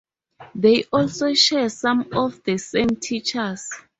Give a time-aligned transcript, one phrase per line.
[0.55, 3.69] They also share some of the same teachers.